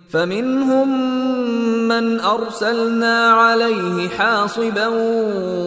فمنهم 0.09 0.89
من 1.87 2.05
أرسلنا 2.35 3.15
عليه 3.33 4.09
حاصبا 4.09 4.87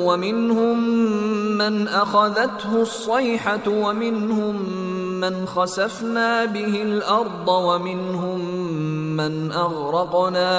ومنهم 0.08 0.76
من 1.58 1.74
أخذته 2.02 2.72
الصيحة 2.82 3.66
ومنهم 3.84 4.54
من 5.20 5.46
خسفنا 5.46 6.44
به 6.46 6.82
الأرض 6.82 7.48
ومنهم 7.48 8.38
من 9.16 9.52
أغرقنا 9.52 10.52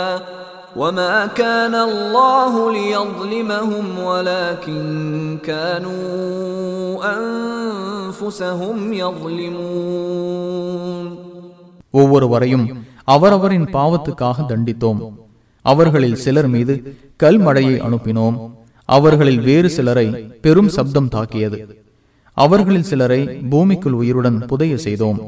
وما 0.76 1.28
كان 1.34 1.76
الله 1.82 2.74
ليظلمهم 2.74 4.00
ولكن 4.02 4.84
كانوا 5.44 5.98
أنفسهم 7.18 8.94
يظلمون 8.96 11.06
ஒவ்வொருவரையும் 11.94 12.66
அவரவரின் 13.08 13.68
பாவத்துக்காக 13.76 14.38
தண்டித்தோம் 14.50 15.00
அவர்களில் 15.66 16.22
சிலர் 16.24 16.48
மீது 16.48 16.74
கல்மழையை 17.20 17.76
அனுப்பினோம் 17.88 18.36
அவர்களில் 18.90 19.42
வேறு 19.48 19.70
சிலரை 19.70 20.08
பெரும் 20.44 20.72
சப்தம் 20.76 21.10
தாக்கியது 21.16 21.60
அவர்களில் 22.38 22.84
சிலரை 22.84 23.22
பூமிக்குள் 23.52 23.98
உயிருடன் 24.02 24.40
புதைய 24.50 24.78
செய்தோம் 24.86 25.20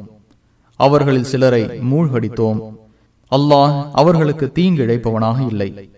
அவர்களில் 0.80 1.30
சிலரை 1.32 1.64
மூழ்கடித்தோம் 1.90 2.60
அல்லாஹ் 3.32 3.86
அவர்களுக்கு 3.94 4.52
தீங்கிழைப்பவனாக 4.58 5.40
இல்லை 5.52 5.90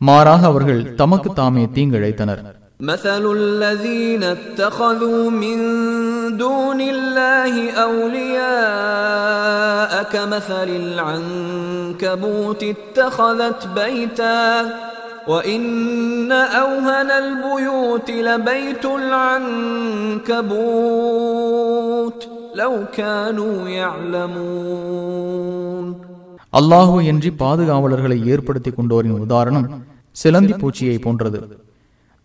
மாறாக 0.00 0.46
அவர்கள் 0.46 0.94
தமக்கு 0.94 1.32
தாமே 1.32 1.68
தீங்கிழைத்தனர் 1.76 2.42
مثل 2.80 3.24
الذين 3.32 4.22
اتخذوا 4.36 5.30
من 5.42 5.58
دون 6.36 6.80
الله 6.94 7.52
أولياء 8.70 10.02
كمثل 10.04 10.68
العنكبوت 10.84 12.64
اتخذت 12.64 13.68
بيتا 13.68 14.72
وإن 15.26 16.32
أوهن 16.32 17.10
البيوت 17.10 18.10
لبيت 18.10 18.84
العنكبوت 21.00 22.28
لو 22.54 22.84
كانوا 22.92 23.68
يعلمون 23.80 25.30
அல்லாஹு 26.54 26.96
என்று 27.10 27.30
பாதுகாவலர்களை 27.42 28.18
ஏற்படுத்திக் 28.32 28.78
கொண்டோரின் 28.78 29.18
உதாரணம் 29.26 29.66
சிலந்தி 30.16 30.54
பூச்சியை 30.60 30.96
போன்றது 31.00 31.40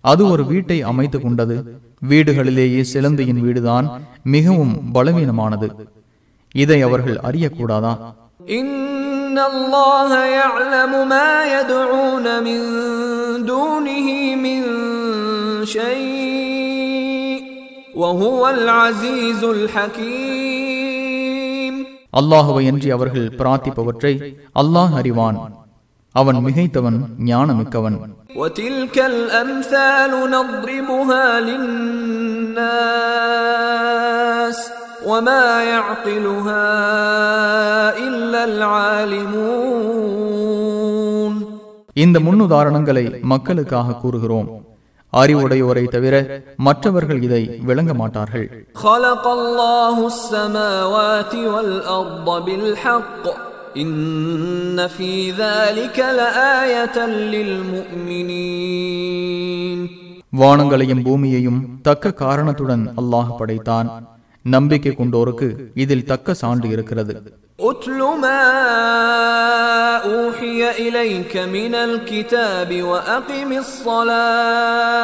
அது 0.04 0.24
ஒரு 0.34 0.44
வீட்டை 0.52 0.78
அமைத்துக் 0.92 1.26
கொண்டது 1.26 1.56
வீடுகளிலேயே 2.02 2.82
சிலந்தியின் 2.92 3.44
வீடுதான் 3.46 3.88
மிகவும் 4.34 4.74
பலவீனமானது 4.96 5.70
இதை 6.56 6.80
அவர்கள் 6.90 7.20
அறியக்கூடாதா 7.30 7.94
إن 8.60 9.38
الله 9.52 10.10
يعلم 10.36 10.92
ما 11.10 11.32
يدعون 11.54 12.26
من 12.48 12.60
دونه 13.46 14.08
من 14.38 14.60
شيء 15.76 17.38
وهو 17.96 18.42
العزيز 18.50 19.42
الحكيم 19.50 20.59
அல்லாஹுவை 22.14 22.64
என்று 22.72 22.88
அவர்கள் 22.94 23.28
பிரார்த்திப்பவற்றை 23.40 24.14
அல்லாஹ் 24.56 24.94
அறிவான் 25.00 25.40
அவன் 26.16 26.40
மிகைத்தவன் 26.46 27.00
ஞானமிக்கவன் 27.26 27.98
وتلك 28.36 28.98
الأمثال 29.14 30.12
نضربها 30.34 31.26
للناس 33.26 34.58
وما 35.06 35.46
يعقلها 35.66 36.68
إلا 38.06 38.42
العالمون 40.06 41.34
இந்த 41.96 42.18
முன்னுதாரணங்களை 42.20 43.04
மக்களுக்காக 43.24 43.98
கூறுகிறோம் 44.02 44.48
அறிவுடையோரை 45.13 45.89
தவிர 45.89 46.43
மற்றவர்கள் 46.57 47.23
இதை 47.23 47.43
விளங்க 47.63 47.95
மாட்டார்கள். 47.95 48.67
வானங்களையும் 60.37 61.03
பூமியையும் 61.03 61.79
தக்க 61.83 62.13
காரணத்துடன் 62.13 62.93
அல்லாஹ் 62.97 63.37
படைத்தான். 63.39 64.20
நம்பிக்கை 64.54 64.92
கொண்டோருக்கு 64.98 65.48
இதில் 65.84 66.08
தக்க 66.12 66.28
சான்று 66.44 66.70
இருக்கிறது 66.76 67.16
اتل 67.70 68.00
ما 68.24 68.42
اوحي 70.12 70.54
اليك 70.86 71.34
من 71.56 71.74
الكتاب 71.88 72.70
واقم 72.84 73.50
الصلاه 73.66 74.96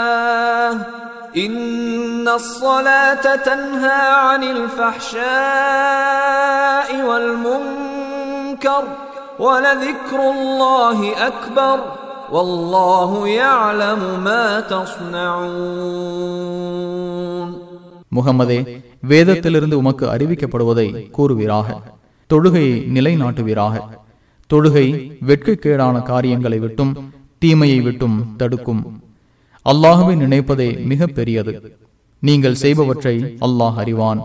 ان 1.38 2.28
الصلاه 2.40 3.26
تنهى 3.48 4.02
عن 4.26 4.42
الفحشاء 5.52 7.06
والمنكر 7.08 8.84
ولذكر 9.40 10.20
الله 10.32 11.28
اكبر 11.28 11.80
والله 12.32 13.28
يعلم 13.28 14.24
ما 14.24 14.60
تصنعون 16.62 17.55
முகமதே 18.16 18.60
வேதத்திலிருந்து 19.04 19.76
உமக்கு 19.82 20.06
அறிவிக்கப்படுவதை 20.14 20.88
கூறுவீராக 21.16 21.68
தொழுகையை 22.30 22.76
நிலைநாட்டுவீராக 22.96 23.76
தொழுகை 24.50 24.86
வெட்கக்கேடான 25.30 25.96
காரியங்களை 26.04 26.60
விட்டும் 26.60 26.94
தீமையை 27.42 27.80
விட்டும் 27.82 28.18
தடுக்கும் 28.38 28.82
அல்லாஹுவை 29.66 30.16
நினைப்பதே 30.16 30.70
மிக 30.86 31.08
பெரியது 31.18 31.54
நீங்கள் 32.24 32.62
செய்பவற்றை 32.64 33.16
அல்லாஹ் 33.48 33.80
அறிவான் 33.84 34.22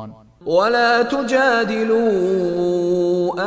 ولا 0.50 0.92
تجادلوا 1.04 2.12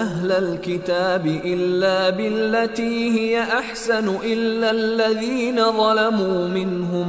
اهل 0.03 0.29
الكتاب 0.45 1.23
الا 1.45 1.97
بالتي 2.11 2.95
هي 3.17 3.33
احسن 3.61 4.07
الا 4.25 4.69
الذين 4.71 5.57
ظلموا 5.73 6.39
منهم 6.49 7.07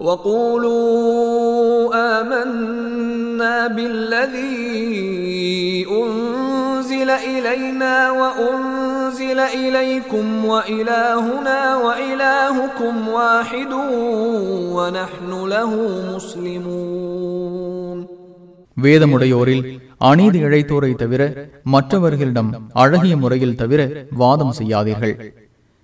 وقولوا 0.00 1.94
امنا 2.18 3.66
بالذي 3.68 4.66
انزل 5.92 7.10
الينا 7.10 7.96
وانزل 8.12 9.38
اليكم 9.56 10.44
والهنا 10.44 11.60
والهكم 11.76 12.94
واحد 13.10 13.72
ونحن 14.76 15.30
له 15.46 15.72
مسلمون 16.10 17.98
வேதமுடையோரில் 18.76 19.62
அநீதி 20.08 20.38
இழைத்தோரை 20.46 20.90
தவிர 20.94 21.22
மற்றவர்களிடம் 21.74 22.50
அழகிய 22.82 23.14
முறையில் 23.16 23.56
தவிர 23.56 23.80
வாதம் 24.20 24.54
செய்யாதீர்கள் 24.58 25.14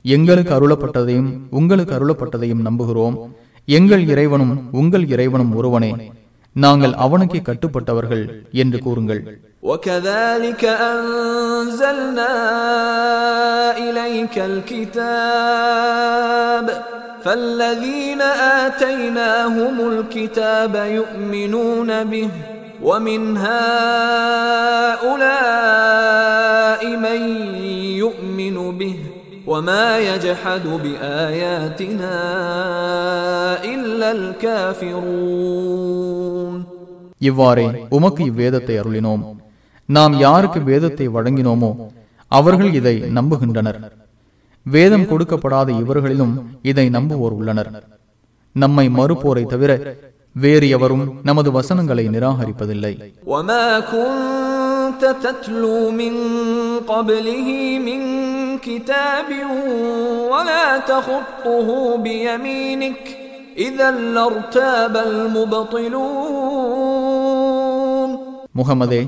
எங்களுக்கு 0.05 0.53
அருளப்பட்டதையும் 0.55 1.31
உங்களுக்கு 1.51 1.93
அருளப்பட்டதையும் 1.95 2.65
நம்புகிறோம் 2.69 3.17
எங்கள் 3.69 4.05
இறைவனும் 4.07 4.53
உங்கள் 4.73 5.07
இறைவனும் 5.09 5.53
ஒருவனே 5.57 5.93
நாங்கள் 6.57 6.95
அவனுக்கே 6.99 7.41
கட்டுப்பட்டவர்கள் 7.43 8.25
என்று 8.63 8.79
கூறுங்கள் 8.81 9.23
وكذلك 9.63 10.63
أنزلنا 10.95 12.33
إليك 13.79 14.37
الكتاب 15.73 16.67
فالذين 17.25 18.23
آتيناهم 18.61 19.77
الكتاب 19.89 20.75
يؤمنون 20.99 21.91
به 22.05 22.31
ومن 22.83 23.21
هؤلاء 25.53 26.83
من 26.99 27.21
يؤمن 27.95 28.57
به 28.73 28.97
وما 29.47 29.87
يجحد 30.01 30.67
بآياتنا 30.85 32.17
إلا 33.67 34.09
الكافرون 35.33 36.55
இவ்வாறே 37.21 37.65
உமக்கு 37.97 38.23
இவ்வேதத்தை 38.31 38.75
அருளினோம் 38.81 39.23
நாம் 39.89 40.15
யாருக்கு 40.19 40.61
வேதத்தை 40.63 41.07
வழங்கினோமோ 41.09 41.71
அவர்கள் 42.31 42.73
இதை 42.79 42.95
நம்புகின்றனர் 43.19 43.79
வேதம் 44.67 45.09
கொடுக்கப்படாத 45.11 45.69
இவர்களிலும் 45.83 46.35
இதை 46.63 46.87
நம்புவோர் 46.97 47.37
உள்ளனர் 47.39 47.71
நம்மை 48.55 48.87
மறுப்போரை 48.99 49.45
தவிர 49.47 49.71
வேறு 50.37 50.67
எவரும் 50.77 51.05
நமது 51.29 51.49
வசனங்களை 51.59 52.05
நிராகரிப்பதில்லை 52.09 52.93
وما 53.27 53.65
كنت 54.97 55.03
تتلو 55.25 55.79
من 55.93 56.15
قبله 56.93 57.49
من 57.81 58.01
كتاب 58.59 59.29
ولا 60.33 60.67
تخطه 60.85 61.69
بيمينك 61.99 63.03
إذا 63.59 63.89
لارتاب 64.15 64.95
المبطلون 67.13 68.11
முகமதே 68.59 69.01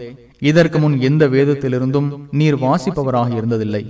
இதற்கு 0.49 0.79
முன் 0.79 0.97
எந்த 1.01 1.25
வேதத்திலிருந்தும் 1.27 2.09
நீர் 2.39 2.57
வாசிப்பவராக 2.63 3.31
இருந்ததில்லை 3.37 3.83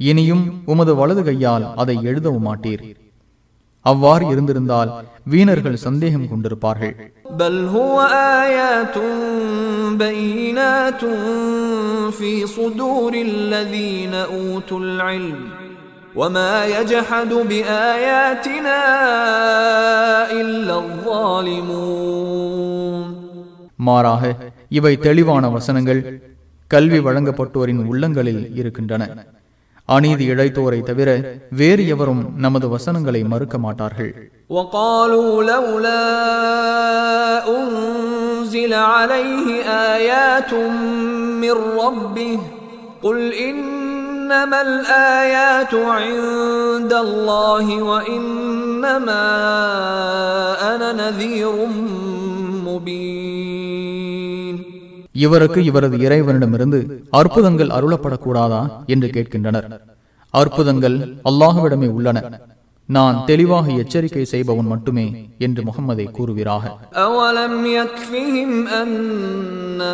இனியும் 0.00 0.42
உமது 0.72 0.92
வலது 0.94 1.22
கையால் 1.22 1.64
அதை 1.82 1.96
எழுதவும் 2.04 2.46
மாட்டீர் 2.48 2.82
அவ்வாறு 3.81 4.27
இருந்திருந்தால் 4.27 4.89
வீணர்கள் 5.23 5.75
சந்தேகம் 5.75 6.27
கொண்டிருப்பார்கள். 6.31 6.93
மாறாக 23.75 24.35
இவை 24.69 24.97
தெளிவான 24.97 25.49
வசனங்கள் 25.49 26.01
கல்வி 26.67 26.99
வழங்கப்பட்டோரின் 26.99 27.85
உள்ளங்களில் 27.85 28.55
இருக்கின்றன. 28.55 29.07
அநீதி 29.88 30.24
இழைத்தோரை 30.32 30.78
தவிர 30.82 31.08
வேறு 31.52 31.82
எவரும் 31.94 32.22
நமது 32.44 32.66
வசனங்களை 32.74 33.22
மறுக்க 33.32 33.56
மாட்டார்கள் 33.66 34.12
وقالوا 34.50 35.32
لولا 35.44 36.04
أنزل 37.56 38.72
عليه 38.92 39.46
آيات 39.94 40.52
من 41.42 41.54
ربه 41.82 42.38
قل 43.02 43.18
إنما 43.48 44.58
الآيات 44.62 45.72
عند 45.96 46.92
الله 46.96 47.66
وإنما 47.82 49.24
أنا 50.72 50.88
نذير 50.94 51.52
مبين 52.68 53.57
இவருக்கு 55.23 55.59
இவரது 55.69 55.97
இறைவனிடமிருந்து 55.97 56.79
அற்புதங்கள் 57.19 57.73
அருளப்படக்கூடாதா 57.77 58.61
என்று 58.85 59.07
கேட்கின்றனர். 59.15 59.67
அற்புதங்கள் 60.33 60.97
அல்லாஹுவிடமே 61.29 61.89
உள்ளன. 61.97 62.17
நான் 62.89 63.17
தெளிவாக 63.25 63.65
எச்சரிக்கை 63.81 64.23
செய்பவன் 64.25 64.65
மட்டுமே 64.65 65.05
என்று 65.37 65.61
முகம்மதை 65.63 66.05
கூறுகிறார்கள் 66.11 66.75
அவலம் 67.05 67.59
யக்ஃபிஹிம் 67.77 68.59
அன்னா 68.79 69.93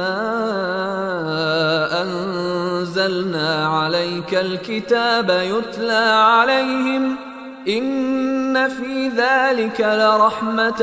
إن 7.68 8.68
في 8.68 8.92
ذلك 9.16 9.78
لرحمة 10.00 10.82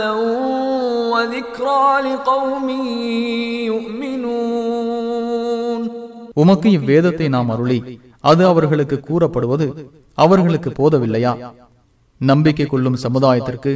وذكرى 1.13 1.87
لقوم 2.07 2.67
يؤمنون 4.47 5.81
உமக்கு 6.41 6.67
இவ்வேதத்தை 6.77 7.27
நாம் 7.35 7.49
அருளி 7.53 7.77
அது 8.23 8.43
அவர்களுக்கு 8.51 8.97
கூறப்படுவது 9.01 9.67
அவர்களுக்கு 10.17 10.69
போதவில்லையா 10.79 11.31
நம்பிக்கை 12.21 12.65
கொள்ளும் 12.67 13.01
சமுதாயத்திற்கு 13.05 13.71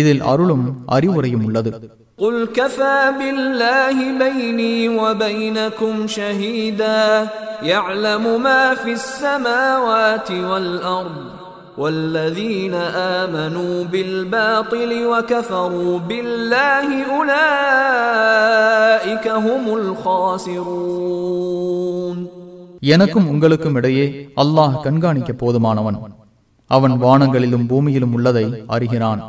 இதில் 0.00 0.22
அருளும் 0.32 0.64
அறிவுரையும் 0.96 1.46
உள்ளது 1.48 1.70
قل 2.18 2.36
كفى 2.58 2.98
بالله 3.18 3.96
بيني 4.20 4.76
وبينكم 5.00 5.94
شهيدا 6.08 7.02
يعلم 7.62 8.24
ما 8.42 8.62
في 8.74 8.90
السماوات 8.92 10.28
والارض 10.50 11.18
والذين 11.78 12.74
امنوا 13.18 13.84
بالباطل 13.84 14.90
وكفروا 15.06 15.98
بالله 16.00 16.88
اولئك 17.96 19.26
هم 19.46 19.64
الخاسرون 20.96 22.18
எனக்கும் 22.92 23.26
உங்களுக்கும் 23.32 23.76
இடையே 23.78 24.06
அல்லாஹ் 24.42 24.74
கண்காணிக்க 24.84 25.30
போதுமானவன் 25.42 25.98
அவன் 26.70 26.94
வானங்களிலும் 27.04 27.68
பூமியிலும் 27.70 28.14
உள்ளதை 28.16 28.44
அறிகிறான் 28.74 29.20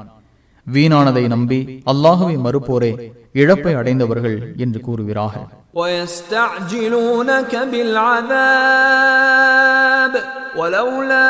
வீணானதை 0.68 1.24
நம்பி 1.28 1.60
அல்லாஹுவை 1.92 2.36
மறுப்போரே 2.46 2.92
இழப்பை 3.36 3.74
அடைந்தவர்கள் 3.80 4.38
என்று 4.66 4.80
கூறுகிறாக 4.82 5.34
ويستعجلونك 5.78 7.54
بالعذاب 8.92 10.14
ولولا 10.56 11.30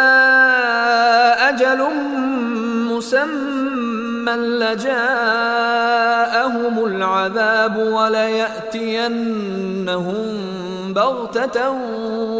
أجل 1.49 1.79
مسمى 2.91 4.35
لجاءهم 5.47 6.75
العذاب 6.85 7.75
وليأتينهم 8.97 10.25
بغتة 10.93 11.57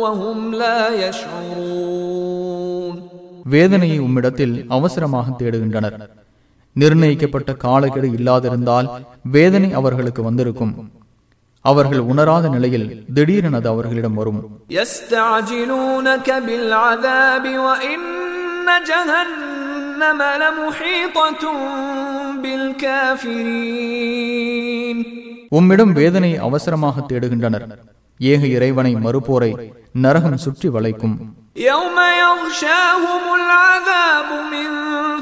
وهم 0.02 0.40
لا 0.56 0.80
يشعرون 1.04 2.96
வேதனையை 3.46 3.98
உம்மிடத்தில் 4.00 4.56
அவசரமாக 4.70 5.28
தேடுகின்றனர் 5.32 5.96
நிர்ணயிக்கப்பட்ட 6.73 7.55
காலக்கெடு 7.55 8.09
இல்லாதிருந்தால் 8.09 8.89
வேதனை 9.23 9.73
அவர்களுக்கு 9.73 10.23
வந்திருக்கும். 10.23 10.91
அவர்கள் 11.61 11.99
உணராத 11.99 12.49
நிலையில் 12.49 13.05
திடீரெனது 13.15 13.69
அவர்களிடம் 13.69 14.15
வரும். 14.15 14.61
உம்மிடம் 25.49 25.93
வேதனை 25.93 26.37
அவசரமாக 26.37 27.01
தேடுகின்றனர். 27.01 27.67
ஏக 28.19 28.47
இறைவனை 28.47 28.95
மறுப்போரை 28.95 29.73
நரகம் 29.93 30.37
சுற்றி 30.37 30.69
வளைக்கும். 30.69 31.35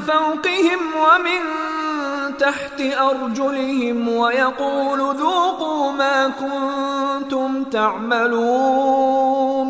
فوقهم 0.00 0.80
ومن 0.96 1.40
تحت 2.38 2.80
أرجلهم 3.02 4.08
ويقول 4.08 5.00
ذوقوا 5.16 5.92
ما 5.92 6.18
كنتم 6.40 7.62
تعملون 7.72 9.68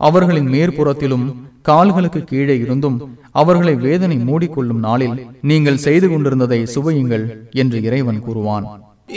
அவர்களின் 0.00 0.48
மேற்புறத்திலும் 0.48 1.26
கால்களுக்கு 1.62 2.20
கீழே 2.24 2.54
இருந்தும் 2.56 2.96
அவர்களை 3.32 3.74
வேதனை 3.76 4.16
மூடிக்கொள்ளும் 4.18 4.80
நாளில் 4.80 5.16
நீங்கள் 5.42 5.82
செய்து 5.86 6.06
கொண்டிருந்ததை 6.08 6.60
சுவையுங்கள் 6.74 7.26
என்று 7.54 7.78
இறைவன் 7.88 8.22
கூறுவான் 8.26 8.66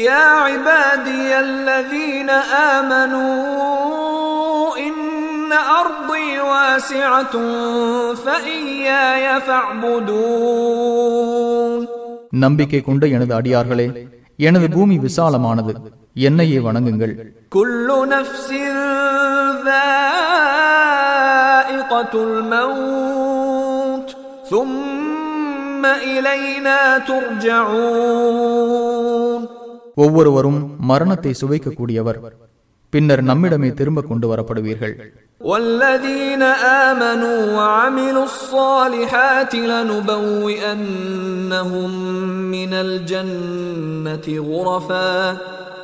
يا 0.03 0.25
عبادي 0.47 1.29
الذين 1.39 2.29
آمنوا 2.71 3.35
إن 4.11 4.16
أرضي 5.73 6.39
واسعة 6.43 7.33
فإياي 8.15 9.41
فاعبدون 10.63 11.81
நம்பிக்கை 12.43 12.79
கொண்ட 12.81 13.03
எனது 13.15 13.33
அடியார்களே 13.37 13.85
எனது 14.39 14.67
பூமி 14.75 14.95
விசாலமானது 15.05 15.73
என்னையே 16.19 16.59
வணங்குங்கள் 16.65 17.13
كل 17.51 17.87
نفس 18.09 18.49
ذائقة 20.83 22.13
الموت 22.27 24.09
ثم 24.51 25.83
إلينا 26.07 26.79
ترجعون 27.09 28.53
ஒவ்வொருவரும் 29.97 30.59
மரணத்தை 30.89 31.31
சுவைக்கக்கூடியவர் 31.41 32.19
பின்னர் 32.93 33.23
நம்மிடமே 33.29 33.69
திரும்ப 33.79 33.99
கொண்டு 34.01 34.25
வரப்படுவீர்கள் 34.31 34.93
والذين 35.40 36.42
آمنوا 36.42 37.56
وعملوا 37.56 38.24
الصالحات 38.24 39.54
لنبوئنهم 39.54 40.70
من 42.50 42.74
الجنة 42.74 44.44
غرفا 44.50 45.36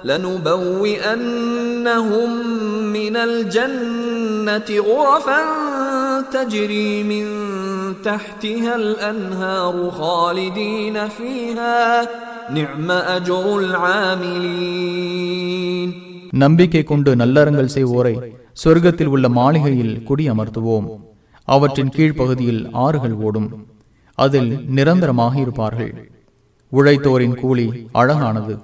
لنبوئنهم 0.05 1.27
من 2.93 3.17
الجنة 3.17 4.81
غرفا 4.81 5.41
تجري 6.33 7.03
من 7.03 7.27
تحتها 8.05 8.77
الأنهار 8.77 9.91
خالدين 9.91 11.09
فيها. 11.09 12.09
نعم 12.51 12.91
أجر 12.91 13.59
العاملين. 13.59 15.15
நம்பிக்கை 16.35 16.83
கொண்டு 16.83 17.17
நல்லறங்கள் 17.17 17.69
செய்வோரை 17.75 18.37
சொர்க்கத்தில் 18.65 19.05
உள்ள 19.05 19.29
மாளிகையில் 19.29 20.03
குடி 20.03 20.31
அமர்த்துவோம். 20.31 20.87
அவற்றின் 21.45 21.89
கீழ்ப்பகுதியில் 21.89 22.69
ஆறுகள் 22.73 23.13
ஓடும். 23.13 23.67
அதில் 24.15 24.65
நிரந்தரமாக 24.69 25.41
இருப்பார்கள். 25.41 26.11
உழைத்தோரின் 26.73 27.35
கூலி 27.35 27.89
அழகானது. 27.93 28.59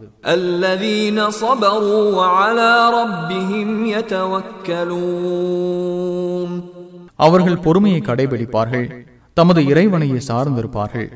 அவர்கள் 7.16 7.58
பொறுமையை 7.58 8.00
கடைபிடிப்பார்கள். 8.00 9.08
தமது 9.34 9.62
இறைவனையை 9.62 10.20
சார்ந்திருப்பார்கள். 10.28 11.08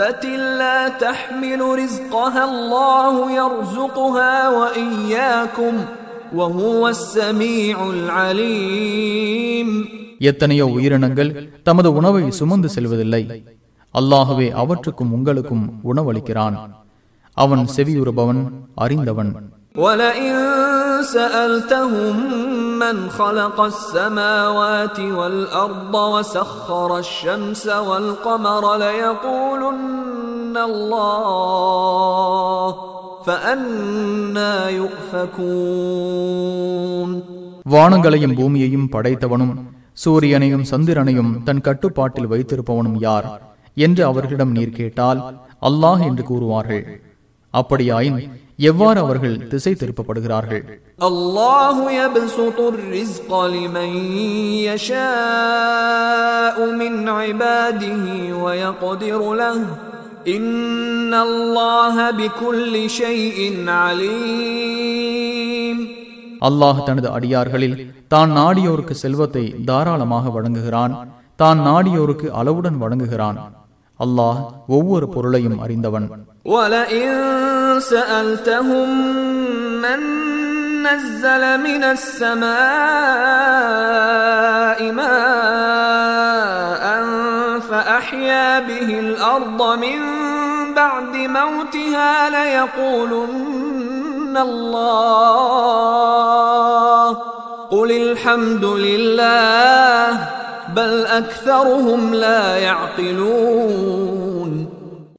دابة 0.00 0.24
لا 0.60 0.88
تحمل 0.98 1.60
رزقها 1.74 2.42
الله 2.44 3.14
يرزقها 3.32 4.34
وإياكم 4.50 5.74
وهو 6.32 6.82
السميع 6.88 7.76
العليم 7.96 9.68
எத்தனையோ 10.30 10.64
உயிரினங்கள் 10.76 11.30
தமது 11.62 11.88
உணவை 11.98 12.22
சுமந்து 12.38 12.68
செல்வதில்லை 12.74 13.22
அல்லாஹுவே 13.94 14.48
அவற்றுக்கும் 14.62 15.12
உங்களுக்கும் 15.16 15.64
உணவளிக்கிறான் 15.90 16.56
அவன் 17.36 17.64
செவியுறுபவன் 17.76 18.42
அறிந்தவன் 18.84 19.30
ولئن 19.84 20.34
سألتهم 21.08 22.16
من 22.78 22.96
خلق 23.10 23.58
السماوات 23.62 24.98
والأرض 25.18 25.94
وسخر 25.94 26.90
الشمس 26.98 27.64
والقمر 27.88 28.64
ليقولن 28.78 30.56
الله 30.70 32.66
فأنا 33.26 34.54
يؤفكون 35.76 37.10
வானங்களையும் 37.66 38.36
பூமியையும் 38.38 38.90
படைத்தவனும் 38.94 39.54
சூரியனையும் 39.98 40.68
சந்திரனையும் 40.70 41.32
தன் 41.44 41.64
கட்டுப்பாட்டில் 41.66 42.30
வைத்திருப்பவனும் 42.32 42.98
யார் 42.98 43.26
என்று 43.76 44.02
அவர்களிடம் 44.04 44.52
நீர் 44.52 44.76
கேட்டால் 44.78 45.20
அல்லாஹ் 45.68 46.02
என்று 46.08 46.22
கூறுவார்கள் 46.30 46.84
அப்படியாயின் 47.54 48.18
எவ்வாறு 48.68 48.98
அவர்கள் 49.00 49.36
திசை 49.52 49.72
திருப்பப்படுகிறார்கள் 49.74 50.62
الله 51.02 51.76
يبسط 51.92 52.58
الرزق 52.72 53.30
لمن 53.48 53.90
يشاء 54.68 56.56
من 56.72 56.92
عباده 57.10 58.04
ويقدر 58.44 59.20
له 59.34 59.58
إن 60.28 61.12
الله 61.20 61.96
بكل 62.12 62.74
شيء 62.92 63.38
عليم 64.76 65.78
அல்லாஹ் 66.42 66.78
தனது 66.88 67.08
அடியார்களில் 67.16 67.76
தான் 68.08 68.30
நாடியோருக்கு 68.38 68.94
செல்வத்தை 68.94 69.44
தாராளமாக 69.68 70.24
வழங்குகிறான் 70.30 70.92
தான் 71.38 71.58
நாடியோருக்கு 71.68 72.26
அளவுடன் 72.40 72.76
வழங்குகிறான் 72.82 73.38
அல்லாஹ் 74.00 74.38
ஒவ்வொரு 74.68 75.06
பொருளையும் 75.14 75.58
அறிந்தவன் 75.64 76.06
ولئن 77.71 77.79
سألتهم 77.79 78.89
من 79.81 79.99
نزل 80.83 81.57
من 81.59 81.83
السماء 81.83 82.51
ماء 84.91 85.11
فأحيا 87.69 88.59
به 88.59 88.99
الأرض 88.99 89.77
من 89.77 89.99
بعد 90.75 91.15
موتها 91.15 92.29
ليقولن 92.29 93.67
الله. 94.37 95.61
قل 97.71 97.91
الحمد 97.91 98.65
لله 98.65 100.29
بل 100.75 101.05
أكثرهم 101.05 102.13
لا 102.13 102.57
يعقلون. 102.57 104.30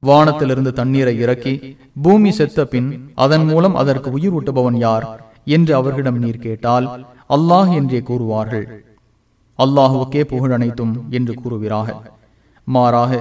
வானத்திலிருந்து 0.08 0.72
தண்ணீரை 0.72 1.14
இறக்கி 1.24 1.54
பூமி 2.02 2.30
செத்த 2.38 2.64
பின் 2.64 2.90
அதன் 3.24 3.46
மூலம் 3.46 3.78
அதற்கு 3.80 4.10
உயிர் 4.16 4.36
ஊட்டுபவன் 4.38 4.78
யார் 4.84 5.06
என்று 5.56 5.72
அவர்களிடம் 5.74 6.20
நீர் 6.24 6.44
கேட்டால் 6.46 6.86
அல்லாஹ் 7.36 7.72
என்றே 7.78 8.00
கூறுவார்கள் 8.02 8.66
அல்லாஹுவுக்கே 9.58 10.22
புகழ் 10.24 10.54
அனைத்தும் 10.56 10.94
என்று 11.10 11.34
கூறுவீராக 11.40 11.88
மாறாக 12.68 13.12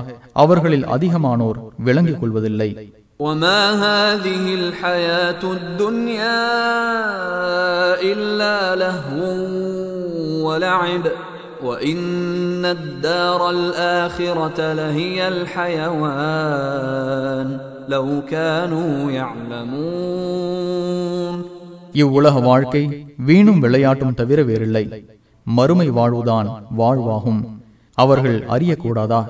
அவர்களில் 0.43 0.87
அதிகமானோர் 0.95 1.59
விளங்கிக் 1.87 2.21
கொள்வதில்லை 2.21 2.71
وما 3.19 3.61
هذه 3.87 4.45
الحياة 4.61 5.43
الدنيا 5.57 6.43
إلا 8.03 8.57
لهو 8.75 9.19
ولعب 10.47 11.03
وإن 11.61 12.65
الدار 12.67 13.41
الآخرة 13.49 14.59
لهي 14.73 15.19
الحيوان 16.07 17.47
لو 17.89 18.05
كانوا 18.29 18.91
يعلمون 20.07 21.35
இவ்வுலக 21.93 22.35
வாழ்க்கை 22.39 22.83
வீணும் 23.27 23.61
விளையாட்டும் 23.63 24.13
தவிர 24.13 24.39
வேறில்லை 24.43 24.83
மறுமை 25.47 25.87
வாழ்வுதான் 25.89 26.47
வாழ்வாகும் 26.77 27.41
அவர்கள் 28.02 28.38
அறியக்கூடாதா? 28.54 29.20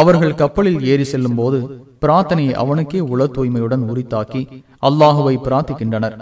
அவர்கள் 0.00 0.34
கப்பலில் 0.34 0.80
ஏறி 0.92 1.04
செல்லும் 1.04 1.34
போது 1.34 1.58
பிரார்த்தனையை 2.02 2.54
அவனுக்கே 2.62 3.00
உள 3.12 3.26
தூய்மையுடன் 3.26 3.84
உரித்தாக்கி 3.90 4.42
அல்லாஹுவை 4.88 5.36
பிரார்த்திக்கின்றனர். 5.46 6.16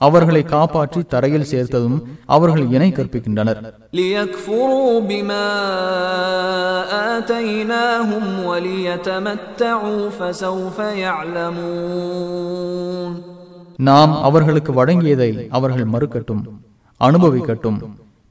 அவர்களை 0.00 0.42
காப்பாற்றி 0.42 1.00
தரையில் 1.02 1.48
சேர்த்ததும் 1.50 1.96
அவர்கள் 2.26 2.66
இணை 2.70 2.88
கற்பிக்கின்றனர். 2.92 3.58
நாம் 13.76 14.12
அவர்களுக்கு 14.22 14.72
வழங்கியதை 14.72 15.30
அவர்கள் 15.50 15.90
மறுக்கட்டும் 15.94 16.42
அனுபவிக்கட்டும். 17.00 17.78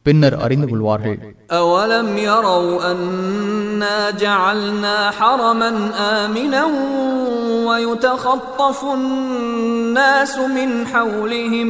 பின்னர் 0.09 0.37
அறிந்து 0.44 0.66
கொள்வார்கள் 0.68 1.18
أولم 1.62 2.09
يروا 2.27 2.72
أنا 2.90 3.98
جعلنا 4.16 4.96
حرما 5.12 5.70
آمنا 6.16 6.62
ويتخطف 7.68 8.79
الناس 8.94 10.35
من 10.57 10.70
حولهم 10.87 11.68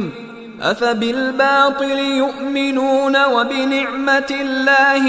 أفبالباطل 0.63 1.99
يؤمنون 2.15 3.15
وبنعمة 3.35 4.29
الله 4.43 5.03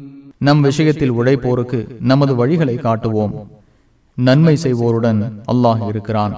நம் 0.42 0.62
விஷயத்தில் 0.62 1.14
உழைப்போருக்கு 1.20 1.80
நமது 2.10 2.36
வழிகளை 2.36 2.76
காட்டுவோம் 2.80 3.34
நன்மை 4.18 4.56
செய்வோருடன் 4.66 5.22
அல்லாஹ் 5.52 5.82
இருக்கிறான் 5.92 6.34